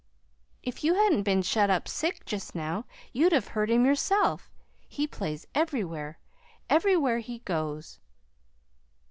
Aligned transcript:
"If 0.63 0.83
you 0.83 0.95
hadn't 0.95 1.21
been 1.21 1.43
shut 1.43 1.69
up 1.69 1.87
sick 1.87 2.25
just 2.25 2.55
now, 2.55 2.85
you'd 3.13 3.33
have 3.33 3.49
heard 3.49 3.69
him 3.69 3.85
yourself. 3.85 4.49
He 4.87 5.05
plays 5.05 5.45
everywhere 5.53 6.17
everywhere 6.71 7.19
he 7.19 7.37
goes." 7.37 7.99